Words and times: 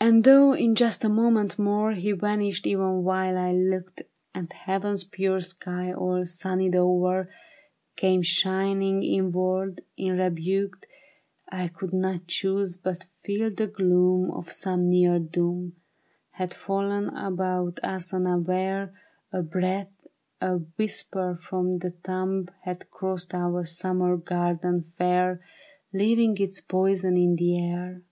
THE 0.00 0.06
BARRICADE. 0.06 0.16
And 0.16 0.24
though 0.24 0.52
in 0.54 0.74
just 0.74 1.04
a 1.04 1.08
moment 1.08 1.56
more 1.56 1.92
He 1.92 2.10
vanished 2.10 2.66
even 2.66 3.04
while 3.04 3.38
I 3.38 3.52
looked, 3.52 4.02
And 4.34 4.52
heaven's 4.52 5.04
pure 5.04 5.40
sky 5.40 5.92
all 5.92 6.26
sunnied 6.26 6.74
o'er 6.74 7.30
.Came 7.94 8.22
shining 8.22 9.04
inward 9.04 9.84
unrebuked, 9.96 10.84
I 11.48 11.68
could 11.68 11.92
not 11.92 12.26
choose 12.26 12.76
but 12.76 13.06
feel 13.22 13.52
the 13.54 13.68
gloom 13.68 14.32
Of 14.32 14.50
some 14.50 14.90
near 14.90 15.20
doom 15.20 15.76
Had 16.32 16.52
fallen 16.54 17.10
about 17.10 17.78
us 17.84 18.12
unaware; 18.12 18.92
A 19.32 19.42
breath, 19.44 19.92
a 20.40 20.56
whisper 20.56 21.38
from 21.40 21.78
the 21.78 21.92
tomb 21.92 22.48
Had 22.62 22.90
crossed 22.90 23.32
our 23.32 23.64
summer 23.64 24.16
garden 24.16 24.82
fair, 24.82 25.40
Leaving 25.92 26.36
its 26.38 26.60
poison 26.60 27.16
in 27.16 27.36
the 27.36 27.64
air. 27.64 28.02